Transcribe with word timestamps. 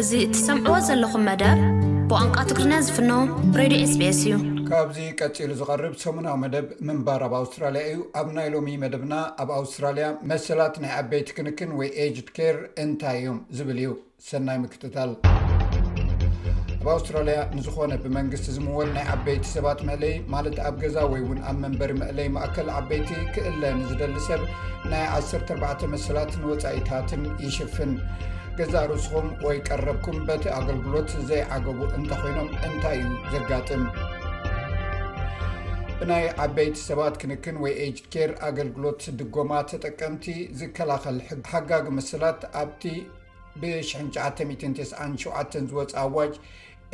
እዚ 0.00 0.10
እትሰምዕዎ 0.24 0.74
ዘለኹም 0.88 1.22
መደብ 1.28 1.58
ብቋንቃ 2.10 2.36
ትግሪና 2.50 2.74
ዝፍኖ 2.84 3.10
ሬድዮ 3.58 3.82
ስቢስ 3.90 4.20
እዩ 4.26 4.32
ካብዚ 4.68 4.98
ቀፂሉ 5.20 5.50
ዝቐርብ 5.60 5.94
ሰሙናዊ 6.04 6.36
መደብ 6.44 6.66
ምንባር 6.88 7.22
ኣብ 7.26 7.32
ኣውስትራልያ 7.40 7.82
እዩ 7.90 7.98
ኣብ 8.20 8.28
ናይ 8.36 8.48
ሎሚ 8.54 8.70
መደብና 8.84 9.14
ኣብ 9.44 9.50
ኣውስትራልያ 9.58 10.06
መሰላት 10.30 10.76
ናይ 10.84 10.92
ዓበይቲ 11.00 11.28
ክንክን 11.38 11.72
ወይ 11.80 11.90
ኤጅድ 12.04 12.30
ኬር 12.38 12.56
እንታይ 12.84 13.18
እዮም 13.20 13.38
ዝብል 13.58 13.80
እዩ 13.84 13.92
ሰናይ 14.30 14.58
ምክትታል 14.64 15.12
ኣብ 16.82 16.88
ኣውስትራልያ 16.96 17.38
ንዝኾነ 17.58 17.92
ብመንግስቲ 18.06 18.48
ዝምወል 18.56 18.90
ናይ 18.96 19.06
ዓበይቲ 19.18 19.44
ሰባት 19.56 19.82
መእለይ 19.92 20.14
ማለት 20.36 20.56
ኣብ 20.68 20.76
ገዛ 20.84 20.96
ወይ 21.14 21.22
ውን 21.28 21.40
ኣብ 21.50 21.58
መንበሪ 21.64 21.92
መእለይ 22.02 22.30
ማእከል 22.38 22.70
ዓበይቲ 22.78 23.10
ክእለ 23.36 23.62
ንዝደሊ 23.82 24.16
ሰብ 24.30 24.42
ናይ 24.92 25.04
14 25.20 25.86
መሰላት 25.94 26.32
ንወፃኢታትን 26.42 27.24
ይሽፍን 27.46 27.92
ገዛ 28.56 28.74
ርእስኹም 28.88 29.26
ወይ 29.44 29.58
ቀረብኩም 29.66 30.16
በቲ 30.28 30.42
ኣገልግሎት 30.56 31.10
ዘይዓገቡ 31.28 31.78
እንተኮይኖም 31.98 32.48
እንታይ 32.68 32.96
እዩ 33.04 33.12
ዘጋጥም 33.34 33.82
ብናይ 35.98 36.26
ዓበይቲ 36.44 36.76
ሰባት 36.88 37.14
ክንክን 37.22 37.56
ወይ 37.64 37.72
ኤጅድ 37.84 38.06
ኬር 38.14 38.30
ኣገልግሎት 38.48 39.02
ድጎማ 39.20 39.52
ተጠቀምቲ 39.70 40.26
ዝከላኸል 40.60 41.18
ሓጋጊ 41.54 41.86
መስላት 41.98 42.40
ኣብቲ 42.62 42.82
ብ 43.60 43.72
997 43.94 45.60
ዝወፅ 45.72 45.92
ኣዋጅ 46.04 46.34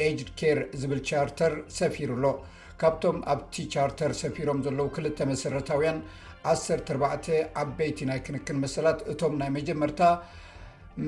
ኤጅድ 0.09 0.31
ኬር 0.41 0.61
ዝብል 0.83 1.03
ቻርተር 1.11 1.55
ሰፊሩኣሎ 1.81 2.27
ካብቶም 2.83 3.19
ኣብቲ 3.35 3.55
ቻርተር 3.75 4.13
ሰፊሮም 4.25 4.61
ዘለዉ 4.67 4.89
2ል 5.05 5.31
መሰረታውያን 5.33 5.99
14 6.57 7.31
ዓበይቲ 7.63 7.99
ናይ 8.11 8.21
ክንክን 8.29 8.61
መስላት 8.67 8.99
እቶም 9.13 9.35
ናይ 9.43 9.51
መጀመርታ 9.59 10.03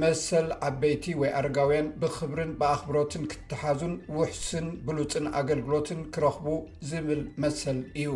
መሰል 0.01 0.49
ዓበይቲ 0.67 1.05
ወይ 1.21 1.31
ኣርጋውያን 1.39 1.87
ብክብርን 2.01 2.51
ብኣኽብሮትን 2.61 3.25
ክትሓዙን 3.31 3.95
ውሕስን 4.17 4.67
ብሉፅን 4.87 5.25
ኣገልግሎትን 5.41 6.01
ክረኽቡ 6.15 6.47
ዝብል 6.91 7.23
መሰል 7.43 7.79
እዩ 8.03 8.11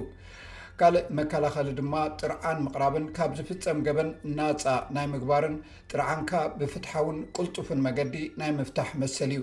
ካልእ 0.80 1.06
መከላኸሊ 1.18 1.68
ድማ 1.78 1.94
ጥርዓን 2.20 2.60
ምቕራብን 2.66 3.04
ካብ 3.16 3.32
ዝፍፀም 3.38 3.80
ገበን 3.86 4.08
ናፃ 4.38 4.64
ናይ 4.96 5.06
ምግባርን 5.14 5.56
ጥርዓንካ 5.90 6.32
ብፍትሓውን 6.60 7.18
ቅልጡፍን 7.36 7.82
መገዲ 7.86 8.14
ናይ 8.42 8.50
ምፍታሕ 8.58 8.90
መሰል 9.02 9.32
እዩ 9.36 9.42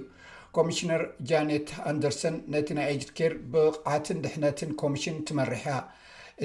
ኮሚሽነር 0.57 1.03
ጃነት 1.31 1.69
ኣንደርሰን 1.91 2.37
ነቲ 2.55 2.67
ናይ 2.79 2.87
ኣጅትኬር 2.93 3.35
ብቕዓትን 3.51 4.21
ድሕነትን 4.25 4.71
ኮሚሽን 4.83 5.17
ትመርሕያ 5.29 5.75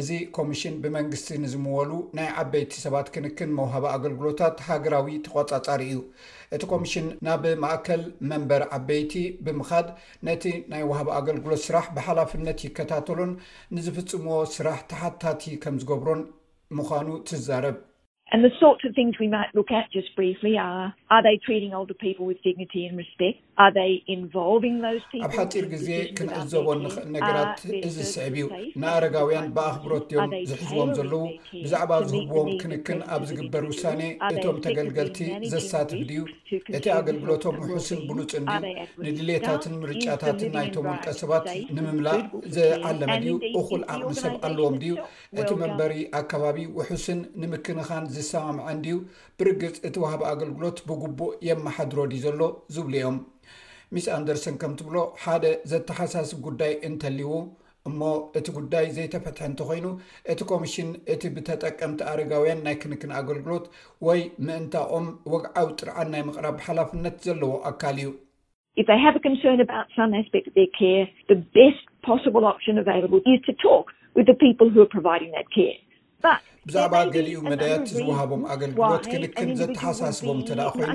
እዚ 0.01 0.09
ኮሚሽን 0.37 0.75
ብመንግስቲ 0.83 1.29
ንዝምበሉ 1.43 1.91
ናይ 2.17 2.27
ዓበይቲ 2.43 2.73
ሰባት 2.85 3.07
ክንክን 3.15 3.51
መውሃቢ 3.59 3.85
ኣገልግሎታት 3.97 4.57
ሃገራዊ 4.67 5.15
ተቆፃፃሪ 5.27 5.81
እዩ 5.91 6.01
እቲ 6.57 6.63
ኮሚሽን 6.73 7.07
ናብ 7.27 7.45
ማእከል 7.63 8.03
መንበር 8.33 8.65
ዓበይቲ 8.79 9.15
ብምካድ 9.47 9.89
ነቲ 10.29 10.45
ናይ 10.75 10.85
ውሃቢ 10.91 11.09
ኣገልግሎት 11.23 11.63
ስራሕ 11.69 11.87
ብሓላፍነት 11.99 12.61
ይከታተሉን 12.69 13.33
ንዝፍፅምዎ 13.77 14.37
ስራሕ 14.59 14.81
ተሓታት 14.93 15.43
ከም 15.65 15.77
ዝገብሮን 15.83 16.23
ምዃኑ 16.79 17.09
ትዛርብ 17.31 17.79
ኣብ 18.35 18.45
ሓፂር 25.39 25.67
ግዜ 25.73 25.89
ክንዕዘቦ 26.19 26.67
ንኽ 26.83 26.95
ነገራት 27.17 27.61
እዝስዕብ 27.89 28.35
እዩ 28.43 28.47
ንኣረጋውያን 28.83 29.47
ብኣኽብሮት 29.59 30.05
ድዮ 30.11 30.21
ዝሕዝዎም 30.51 30.91
ዘለውብዛዕባ 30.99 31.93
ዝህብዎም 32.11 32.51
ክንክን 32.63 33.01
ኣብ 33.17 33.23
ዝግበር 33.31 33.65
ውሳኔ 33.73 34.01
እቶም 34.33 34.57
ተገልገልቲ 34.67 35.19
ዘሳትፍ 35.53 36.03
ድዩ 36.11 36.25
እቲ 36.79 36.85
ኣገልግሎቶም 36.99 37.57
ውሑስን 37.65 38.03
ብሉፅኒ 38.11 38.47
ንድሌታትን 39.07 39.77
ምርጫታትን 39.85 40.53
ናይቶም 40.57 40.89
ወልቀሰባት 40.93 41.47
ንምምላቅ 41.79 42.21
ዘዓለመ 42.59 43.11
ድዩ 43.27 43.37
እኩል 43.63 43.83
ኣቕሚ 43.97 44.13
ሰብ 44.25 44.35
ኣለዎም 44.51 44.77
ድዩ 44.85 44.95
እቲ 45.41 45.49
መንበሪ 45.65 45.95
ኣከባቢ 46.23 46.61
ውሑስን 46.81 47.21
ንምክንካ 47.45 47.89
ዝሰማምዐ 48.17 48.67
እንዲዩ 48.77 48.97
ብርግፅ 49.41 49.77
እቲ 49.89 49.95
ዋሃቢ 50.05 50.23
ኣገልግሎት 50.33 50.79
ብጉቡእ 50.89 51.33
የመሓድሮ 51.49 51.99
ዲ 52.13 52.17
ዘሎ 52.25 52.41
ዝብሉ 52.75 52.95
እዮም 53.01 53.19
ሚስ 53.95 54.07
ኣንደርሰን 54.17 54.57
ከምትብሎ 54.63 54.97
ሓደ 55.23 55.45
ዘተሓሳስብ 55.71 56.39
ጉዳይ 56.47 56.73
እንተልይዎ 56.89 57.33
እሞ 57.89 58.01
እቲ 58.39 58.47
ጉዳይ 58.59 58.87
ዘይተፈትሐ 58.95 59.45
እንተኮይኑ 59.51 59.87
እቲ 60.33 60.41
ኮሚሽን 60.53 60.89
እቲ 61.15 61.23
ብተጠቀምቲ 61.35 62.01
አርጋውያን 62.13 62.63
ናይ 62.67 62.77
ክንክን 62.83 63.13
ኣገልግሎት 63.21 63.67
ወይ 64.07 64.21
ምእንታኦም 64.47 65.07
ወግዓዊ 65.35 65.69
ጥርዓን 65.81 66.09
ናይ 66.15 66.23
ምቅራብ 66.29 66.57
ሓላፍነት 66.69 67.17
ዘለዎ 67.29 67.53
ኣካል 67.71 67.99
እዩ 68.05 68.11
ስ 76.25 76.35
ብዛዕባ 76.69 76.95
ገሊኡ 77.15 77.39
መዳያት 77.51 77.83
ዝውሃቦም 77.97 78.41
ኣገልግሎት 78.53 79.05
ክንክን 79.11 79.51
ዘተሓሳስቦም 79.59 80.39
እተ 80.43 80.49
ደ 80.59 80.63
ኮይኑ 80.75 80.95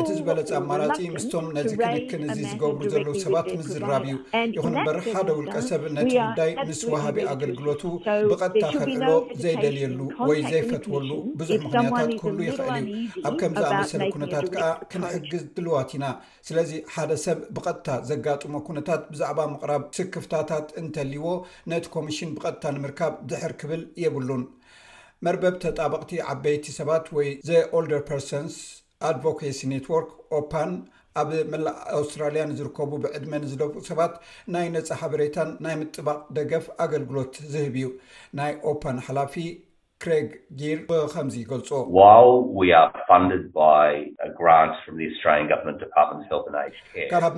እቲ 0.00 0.06
ዝበለፀ 0.16 0.50
ኣማራፂ 0.60 0.96
ምስቶም 1.14 1.46
ነዚ 1.56 1.72
ክንክን 1.82 2.22
እዚ 2.32 2.38
ዝገብሩ 2.52 2.86
ዘለው 2.94 3.14
ሰባት 3.24 3.48
ምዝራብ 3.58 4.04
እዩ 4.08 4.16
ይኹ 4.56 4.64
ንበሪ 4.76 4.98
ሓደ 5.16 5.28
ውልቀ 5.38 5.54
ሰብ 5.68 5.82
ነቲ 5.96 6.10
ጉዳይ 6.28 6.50
ምስ 6.68 6.80
ውሃቢ 6.94 7.16
ኣገልግሎቱ 7.32 7.82
ብቐጥታ 8.30 8.64
ክልዕሎ 8.80 9.10
ዘይደልየሉ 9.42 10.00
ወይ 10.30 10.40
ዘይፈትወሉ 10.52 11.10
ብዙሕ 11.42 11.56
ምክንያታት 11.66 12.10
ክህህሉ 12.22 12.40
ይኽእል 12.48 12.72
እዩ 12.80 12.94
ኣብ 13.30 13.36
ከምዝ 13.42 13.64
ኣመሰለ 13.70 14.02
ኩነታት 14.16 14.48
ከዓ 14.56 14.70
ክንሕግዝ 14.94 15.44
ድልዋት 15.58 15.92
ኢና 15.98 16.04
ስለዚ 16.48 16.72
ሓደ 16.96 17.10
ሰብ 17.26 17.38
ብቐጥታ 17.58 17.88
ዘጋጥሞ 18.10 18.54
ኩነታት 18.70 19.04
ብዛዕባ 19.12 19.38
ምቕራብ 19.54 19.84
ስክፍታታት 20.00 20.66
እንተልይዎ 20.82 21.26
ነቲ 21.74 21.86
ኮሚሽን 21.98 22.32
ብቐጥታ 22.38 22.64
ንምርካብ 22.78 23.14
ድሕር 23.30 23.54
ክብል 23.62 23.84
የብሉን 24.04 24.44
መርበብ 25.26 25.54
ተጣበቅቲ 25.64 26.12
ዓበይቲ 26.30 26.66
ሰባት 26.78 27.04
ወይ 27.16 27.28
ዘ 27.48 27.58
ኦልደር 27.78 28.00
ፐርሰን 28.08 28.46
ኣድቮኬሲ 29.08 29.58
ነትዎርክ 29.72 30.08
ኦፓን 30.38 30.70
ኣብ 31.20 31.30
መላእ 31.52 31.76
ኣውስትራልያ 31.98 32.42
ንዝርከቡ 32.50 32.90
ብዕድመ 33.04 33.32
ንዝደብኡ 33.44 33.80
ሰባት 33.90 34.14
ናይ 34.54 34.66
ነፃ 34.76 34.88
ሓበሬታ 35.00 35.36
ናይ 35.64 35.74
ምጥባቅ 35.80 36.18
ደገፍ 36.36 36.66
ኣገልግሎት 36.84 37.36
ዝህብ 37.52 37.76
እዩ 37.80 37.88
ናይ 38.40 38.52
ኦፓን 38.70 38.98
ሓላፊ 39.08 39.34
ክሪግ 40.02 40.28
ጊርከምዚ 40.60 41.34
ይገልፆካብ 41.42 41.96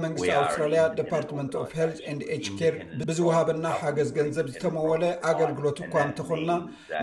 መንግስቲ 0.04 0.30
ኣውስትራልያ 0.40 0.82
ዲፓርትመንት 1.00 1.54
ፍ 1.72 1.88
ል 2.18 2.20
ችር 2.46 2.74
ብዝውሃበና 3.08 3.66
ሓገዝ 3.82 4.08
ገንዘብ 4.18 4.46
ዝተመወለ 4.54 5.04
ኣገልግሎት 5.30 5.78
እኳ 5.86 5.92
እንተኮልና 6.08 6.52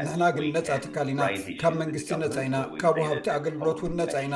ንሕና 0.05 0.23
ግን 0.37 0.47
ነፃ 0.57 0.69
ትካል 0.85 1.07
ኢና 1.13 1.21
ካብ 1.63 1.75
መንግስቲ 1.83 2.09
ነፃ 2.23 2.35
ኢና 2.49 2.57
ካብ 2.83 2.97
ወሃብቲ 3.03 3.27
ኣገልግሎት 3.37 3.79
እውን 3.83 3.93
ነፃ 4.01 4.15
ኢና 4.27 4.35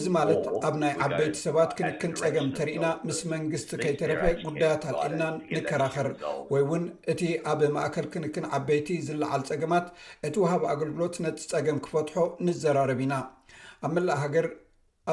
እዚ 0.00 0.04
ማለት 0.18 0.44
ኣብ 0.68 0.76
ናይ 0.84 0.92
ዓበይቲ 1.06 1.36
ሰባት 1.46 1.72
ክንክን 1.80 2.14
ፀገም 2.22 2.50
ተርኢና 2.58 2.86
ምስ 3.08 3.20
መንግስቲ 3.34 3.70
ከይተረፈ 3.84 4.22
ጉዳያት 4.46 4.84
ኣልእልና 5.04 5.24
ንከራኸር 5.56 6.10
ወይ 6.52 6.62
እውን 6.66 6.84
እቲ 7.14 7.22
ኣብ 7.52 7.60
ማእከል 7.78 8.08
ክንክን 8.12 8.48
ዓበይቲ 8.58 8.88
ዝለዓል 9.08 9.42
ፀገማት 9.52 9.86
እቲ 10.28 10.34
ሃብ 10.52 10.62
ኣገልግሎት 10.74 11.16
ነቲ 11.26 11.38
ፀገም 11.52 11.78
ክፈትሖ 11.86 12.16
ንዘራረብ 12.48 13.00
ኢና 13.06 13.14
ኣብ 13.86 13.90
መላእ 13.96 14.18
ሃገር 14.24 14.46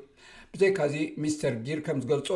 ብዘይካ 0.55 0.79
ዚ 0.93 1.01
ሚስተር 1.23 1.53
ጊር 1.67 1.79
ከም 1.87 1.99
ዝገልጾ 2.05 2.29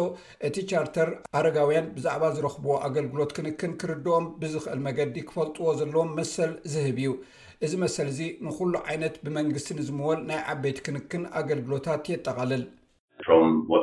እቲ 0.46 0.55
ቻርተር 0.70 1.08
ኣረጋውያን 1.38 1.88
ብዛዕባ 1.94 2.22
ዝረኽብዎ 2.37 2.75
ኣገልግሎት 2.88 3.34
ክንክን 3.38 3.72
ክርድኦም 3.81 4.26
ብዝኽእል 4.43 4.81
መገዲ 4.87 5.16
ክፈልጥዎ 5.31 5.66
ዘለዎም 5.81 6.12
መሰል 6.20 6.52
ዝህብ 6.75 6.99
እዩ 7.05 7.16
እዚ 7.64 7.72
መሰል 7.84 8.08
እዚ 8.14 8.20
ንኩሉ 8.46 8.72
ዓይነት 8.90 9.16
ብመንግስቲ 9.25 9.70
ንዝምወል 9.81 10.20
ናይ 10.31 10.40
ዓበይቲ 10.55 10.78
ክንክን 10.88 11.25
ኣገልግሎታት 11.40 12.08
የጠቓልል 12.14 12.64
ስፖ 13.22 13.32
ግ 13.69 13.78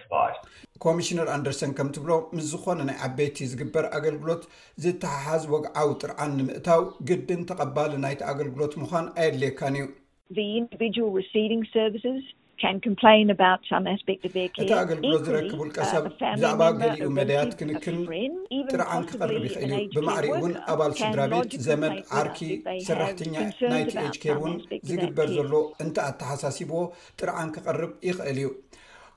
ስ 0.00 0.40
ኮሚሽነር 0.84 1.28
ኣንደርሰን 1.34 1.70
ከምትብሎ 1.78 2.10
ምስ 2.34 2.44
ዝኮነ 2.52 2.80
ናይ 2.90 2.96
ዓበይቲ 3.08 3.38
ዝግበር 3.52 3.84
ኣገልግሎት 3.98 4.42
ዝተሓሓዝ 4.84 5.44
ወግዓዊ 5.54 5.88
ጥርዓን 6.02 6.36
ንምእታው 6.40 6.82
ግድን 7.10 7.42
ተቀባል 7.50 7.94
ናይቲ 8.04 8.20
ኣገልግሎት 8.32 8.74
ምኳን 8.82 9.06
ኣይየድልየካን 9.20 9.76
እዩ 9.80 11.08
እቲ 14.14 14.70
ኣገልግሎ 14.78 15.10
ዝረቡ 15.26 15.58
ልቀሰብብዛዕባ 15.68 16.62
ገሊኡ 16.80 17.08
መዳያት 17.18 17.52
ክንክን 17.58 17.98
ጥርዓን 18.74 19.02
ክቀርብ 19.10 19.44
ይኽእል 19.48 19.72
ዩ 19.84 19.92
ብማዕሪ 19.96 20.26
እውን 20.38 20.54
ኣባል 20.72 20.92
uh, 20.94 20.98
ስድራቤት 21.02 21.52
ዘመድ 21.68 21.94
ዓርኪ 22.20 22.40
ሰራሕተኛ 22.88 23.34
ናይ 23.72 23.84
ቲችk 23.92 24.24
ውን 24.42 24.56
ዝግበርዘሎ 24.88 25.52
እንታ 25.84 25.96
ኣተሓሳሲቦ 26.10 26.72
ጥርዓን 27.20 27.52
ክቐርብ 27.58 27.92
ይኽእል 28.08 28.40
እዩ 28.44 28.48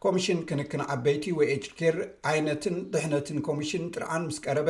ኮሚሽን 0.03 0.39
ክንክን 0.49 0.81
ዓበይቲ 0.93 1.25
ወኤችኬር 1.39 1.95
ዓይነትን 2.29 2.75
ድሕነትን 2.93 3.39
ኮሚሽን 3.47 3.83
ጥርዓን 3.95 4.23
ምስ 4.29 4.37
ቀረበ 4.45 4.69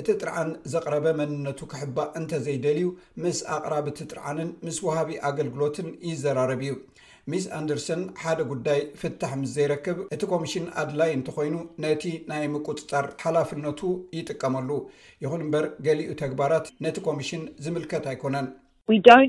እቲ 0.00 0.06
ጥርዓን 0.20 0.50
ዘቅረበ 0.72 1.06
መንነቱ 1.18 1.58
ክሕባእ 1.72 2.08
እንተዘይደልዩ 2.20 2.86
ምስ 3.24 3.40
ኣቅራብቲ 3.56 4.04
ጥርዓንን 4.12 4.50
ምስ 4.68 4.78
ውሃቢ 4.86 5.12
ኣገልግሎትን 5.30 5.88
ይዘራርብ 6.10 6.62
እዩ 6.66 6.72
ሚስ 7.30 7.44
ኣንደርሰን 7.58 8.02
ሓደ 8.22 8.40
ጉዳይ 8.52 8.80
ፍታሕ 9.00 9.34
ምስ 9.42 9.50
ዘይረክብ 9.58 9.98
እቲ 10.16 10.22
ኮሚሽን 10.32 10.66
ኣድላይ 10.82 11.10
እንተኮይኑ 11.18 11.56
ነቲ 11.86 12.04
ናይ 12.32 12.46
ምቁፅጣር 12.54 13.08
ሓላፍነቱ 13.24 13.82
ይጥቀመሉ 14.20 14.70
ይኹን 15.26 15.44
እምበር 15.48 15.66
ገሊኡ 15.88 16.08
ተግባራት 16.24 16.66
ነቲ 16.86 16.96
ኮሚሽን 17.10 17.44
ዝምልከት 17.66 18.06
ኣይኮነን 18.12 18.48
ሕጋዊ 18.90 19.24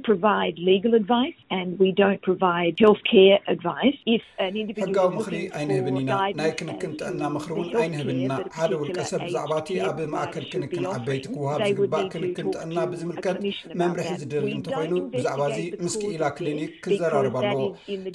ምክሪ 5.15 5.39
ኣይንህብን 5.59 5.97
ኢና 6.01 6.13
ናይ 6.39 6.51
ክንክል 6.59 6.91
ጥዕና 6.99 7.21
ምክሪ 7.35 7.51
ውን 7.59 7.69
ኣይንህብን 7.81 8.19
ኢና 8.23 8.33
ሓደ 8.57 8.71
ውልቀ 8.81 8.99
ሰብ 9.09 9.19
ብዛዕባእቲ 9.27 9.69
ኣብ 9.89 9.97
ማእከል 10.13 10.45
ክንክል 10.51 10.85
ዓበይቲ 10.93 11.25
ክውሃብ 11.33 11.59
ዝግባእ 11.79 12.05
ክንክል 12.13 12.45
ጥዕና 12.55 12.77
ብዝምልከት 12.93 13.37
መምርሒ 13.81 14.09
ዝድል 14.21 14.45
እንተኮይኑ 14.55 14.93
ብዛዕባ 15.17 15.41
ዚ 15.55 15.59
ምስክኢላ 15.85 16.23
ክሊኒክ 16.39 16.71
ክዘራርባለዎ 16.85 17.61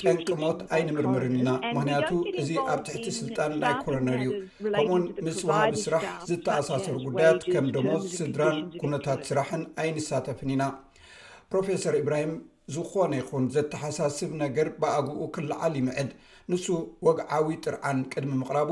ጠንቅሞት 0.02 0.60
ኣይንምርምርን 0.78 1.37
ኢና 1.43 1.50
ምክንያቱ 1.76 2.10
እዚ 2.43 2.50
ኣብ 2.72 2.82
ትሕቲ 2.88 3.06
ስልጣን 3.20 3.54
ናይ 3.64 3.75
ኮረነር 3.84 4.19
እዩ 4.25 4.32
ከምኡውን 4.62 5.06
ምስ 5.28 5.40
ውሃቢ 5.50 5.75
ስራሕ 5.84 6.04
ዝተኣሳሰሩ 6.32 6.96
ጉዳያት 7.06 7.44
ከም 7.52 7.69
ደሞ 7.78 7.88
ስድራን 8.19 8.58
ኩነታት 8.82 9.22
ስራሕን 9.31 9.64
ኣይንሳተፍን 9.84 10.52
ኢና 10.56 10.62
ፕሮፈሰር 11.52 11.94
ኢብራሂም 12.02 12.32
ዝኾነ 12.75 13.12
ይኹን 13.20 13.44
ዘተሓሳስብ 13.54 14.31
ነገር 14.44 14.69
ብኣግኡ 14.82 15.19
ክልዓል 15.34 15.75
ይምዐድ 15.81 16.10
ንሱ 16.52 16.66
ወግዓዊ 17.06 17.46
ጥርዓን 17.64 17.98
ቅድሚ 18.12 18.32
ምቕራቡ 18.40 18.70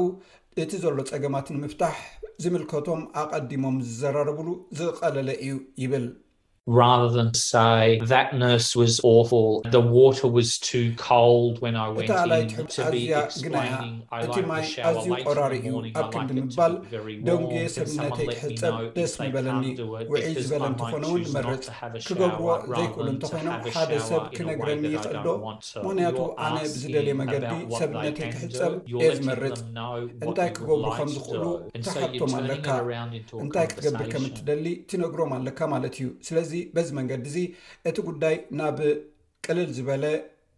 እቲ 0.64 0.70
ዘሎ 0.86 0.96
ፀገማት 1.12 1.46
ንምፍታሕ 1.56 1.96
ዝምልከቶም 2.42 3.02
ኣቐዲሞም 3.22 3.78
ዝዘራረብሉ 3.88 4.48
ዝቀለለ 4.80 5.30
እዩ 5.46 5.54
ይብል 5.82 6.06
ኣእታ 6.66 8.52
ላይትሕ 12.30 12.58
ኣዝያ 12.84 13.16
ግናያ 13.44 13.72
እቲ 14.24 14.36
ማይ 14.50 14.64
ኣዝዩ 14.90 15.10
ቆራሪ 15.28 15.54
እዩ 15.62 15.74
ኣብ 16.00 16.08
ክንዲ 16.14 16.38
ምባል 16.46 16.72
ደንጌ 17.26 17.52
ሰብነተይ 17.74 18.28
ክሕፀብ 18.36 18.76
ደስ 18.96 19.12
ንበለኒ 19.24 19.64
ውዒ 20.12 20.22
ዝበለ 20.46 20.64
እንተኾነውን 20.70 21.20
ንመርፅ 21.26 21.66
ክገብዎ 22.06 22.46
ዘይክእሉ 22.78 23.06
እንተኮይኖ 23.12 23.48
ሓደ 23.74 23.92
ሰብ 24.08 24.24
ክነግረኒ 24.36 24.82
ይኽእዶምክንያቱ 24.94 26.18
ኣነ 26.46 26.56
ብዝደልየ 26.72 27.16
መገዲ 27.20 27.50
ሰብነተይ 27.80 28.28
ክሕፀብ 28.38 28.72
እየ 28.96 29.10
ዝመርፅ 29.20 29.58
እንታይ 30.28 30.50
ክገብቡ 30.56 30.88
ከም 30.96 31.10
ዝክእሉ 31.16 31.44
ተሓቶም 31.90 32.32
ኣለካ 32.40 32.68
እንታይ 33.44 33.68
ክትገብር 33.70 34.08
ከም 34.16 34.24
እትደሊ 34.32 34.66
እትነግሮም 34.82 35.30
ኣለካ 35.40 35.60
ማለት 35.76 35.94
እዩ 36.00 36.08
በዚ 36.76 36.88
መንገዲ 36.98 37.24
እዙ 37.30 37.36
እቲ 37.90 37.96
ጉዳይ 38.08 38.36
ናብ 38.58 38.78
ቅልል 39.46 39.70
ዝበለ 39.76 40.04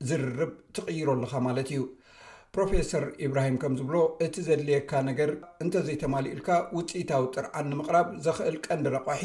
ዝርርብ 0.09 0.53
ትቕይሮ 0.77 1.09
ኣሉካ 1.17 1.35
ማለት 1.47 1.69
እዩ 1.75 1.83
ፕሮፌሰር 2.57 3.05
ኢብራሂም 3.27 3.57
ከምዝብሎ 3.63 3.97
እቲ 4.25 4.35
ዘድልየካ 4.49 4.91
ነገር 5.09 5.31
እንተዘይተማሊኢልካ 5.65 6.49
ውፅኢታዊ 6.77 7.25
ጥርዓን 7.35 7.67
ንምቅራብ 7.73 8.09
ዘክእል 8.27 8.57
ቀንዲረቋሒ 8.67 9.23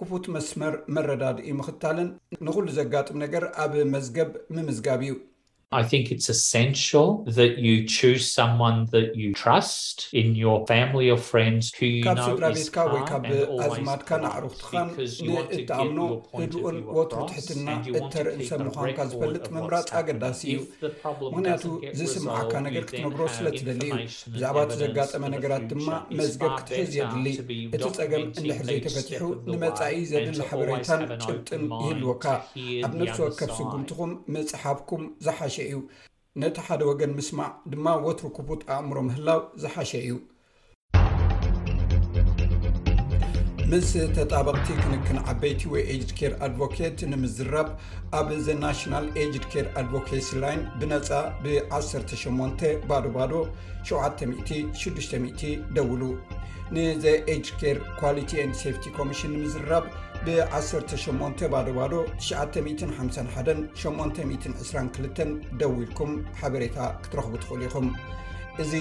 ክፉት 0.00 0.24
መስመር 0.36 0.74
መረዳድኡ 0.96 1.46
ምክታልን 1.60 2.10
ንኩሉ 2.46 2.66
ዘጋጥም 2.80 3.20
ነገር 3.24 3.46
ኣብ 3.64 3.74
መዝገብ 3.94 4.32
ምምዝጋብ 4.56 5.00
እዩ 5.06 5.14
ካብ 5.72 6.20
ሰድራቤካ 12.26 12.76
ወይካብኣዝማድካ 12.92 14.10
ንዕሩክትኻን 14.22 14.88
ንእተኣምኖ 15.52 16.00
እድኡን 16.42 16.76
ወት 16.96 17.12
ትሕትና 17.30 17.66
እተርእንሰብ 18.00 18.60
ምዃኑካ 18.76 18.98
ዝፈልጥ 19.12 19.44
መምራፅ 19.56 19.88
ኣገዳሲ 20.00 20.40
እዩምክንያቱ 20.56 21.64
ዝስምዓካ 22.00 22.52
ነገር 22.66 22.84
ክትነግሮ 22.90 23.20
ስለትደሊ 23.38 23.82
ዩ 23.90 23.96
ብዛዕባ 24.36 24.56
እ 24.76 24.78
ዘጋጠመ 24.82 25.22
ነገራት 25.34 25.64
ድማ 25.72 25.88
መዝገብ 26.20 26.52
ክትሕዝ 26.60 26.92
የድሊ 27.00 27.26
እቲ 27.78 27.90
ፀገም 27.98 28.24
ድሕር 28.46 28.64
ዘይተፈትሑ 28.70 29.22
ንመፃኢ 29.52 29.98
ዘድሊ 30.12 30.38
ሕበሬታን 30.52 31.02
ጭብጥን 31.26 31.64
ይህልወካ 31.84 32.24
ኣብ 32.86 32.92
ንስዎ 33.02 33.28
ከብ 33.40 33.52
ስጉምቲኩም 33.58 34.12
መፅሓፍኩም 34.38 35.04
ዘሓ 35.28 35.38
ነቲ 36.42 36.56
ሓደ 36.66 36.80
ወገን 36.90 37.12
ምስማዕ 37.18 37.50
ድማ 37.72 37.86
ወትሩክቡት 38.04 38.62
ኣእምሮ 38.74 38.96
ምህላው 39.08 39.40
ዝሓሸ 39.62 39.90
እዩ 40.04 40.12
ምስ 43.70 43.90
ተጣበቅቲ 44.16 44.66
ክንክን 44.80 45.18
ዓበይቲ 45.32 45.60
ወ 45.72 45.82
ድ 46.08 46.30
ኣድቮኬት 46.46 46.98
ንምዝራብ 47.12 47.68
ኣብ 48.18 48.28
ናሽና 48.62 48.94
ድ 49.04 49.06
ኣድኬ 49.26 49.52
ይ 50.20 50.58
ብነፃ 50.80 51.08
ብ18 51.44 52.64
ባዶ 52.88 53.04
ዶ 53.32 53.44
70060 53.92 55.54
ደውሉ 55.76 56.02
ዘ 57.04 57.06
ኳ 58.00 58.12
ቲ 58.24 58.92
ኮሚን 58.98 59.34
ዝራብ 59.54 59.84
ብ18 60.28 61.48
ባዶ 61.52 61.68
ባዶ 61.78 61.94
951 62.26 63.66
822 63.80 65.34
ደዊልኩም 65.60 66.12
ሓበሬታ 66.40 66.78
ክትረኽቡ 67.02 67.32
ትኽእሉ 67.42 67.62
ኢኹም 67.68 67.88
እዚ 68.64 68.72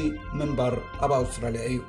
ምንባር 0.42 0.76
ኣብ 1.06 1.14
ኣውስትራልያ 1.20 1.64
እዩ 1.72 1.80